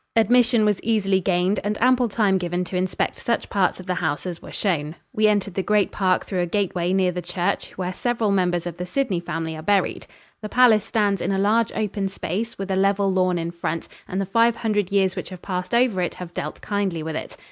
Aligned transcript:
Admission 0.15 0.65
was 0.65 0.79
easily 0.81 1.19
gained 1.21 1.59
and 1.63 1.79
ample 1.79 2.09
time 2.09 2.39
given 2.39 2.63
to 2.63 2.75
inspect 2.75 3.19
such 3.19 3.51
parts 3.51 3.79
of 3.79 3.85
the 3.85 3.93
house 3.93 4.25
as 4.25 4.41
were 4.41 4.51
shown. 4.51 4.95
We 5.13 5.27
entered 5.27 5.53
the 5.53 5.61
great 5.61 5.91
park 5.91 6.25
through 6.25 6.39
a 6.39 6.47
gateway 6.47 6.91
near 6.91 7.11
the 7.11 7.21
church 7.21 7.73
where 7.77 7.93
several 7.93 8.31
members 8.31 8.65
of 8.65 8.77
the 8.77 8.85
Sidney 8.87 9.19
family 9.19 9.55
are 9.55 9.61
buried. 9.61 10.07
The 10.41 10.49
palace 10.49 10.85
stands 10.85 11.21
in 11.21 11.31
a 11.31 11.37
large 11.37 11.71
open 11.73 12.07
space 12.07 12.57
with 12.57 12.71
a 12.71 12.75
level 12.75 13.13
lawn 13.13 13.37
in 13.37 13.51
front, 13.51 13.87
and 14.07 14.19
the 14.19 14.25
five 14.25 14.55
hundred 14.55 14.91
years 14.91 15.15
which 15.15 15.29
have 15.29 15.43
passed 15.43 15.75
over 15.75 16.01
it 16.01 16.15
have 16.15 16.33
dealt 16.33 16.61
kindly 16.61 17.03
with 17.03 17.15
it. 17.15 17.37